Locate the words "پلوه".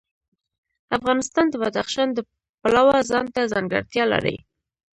2.61-2.97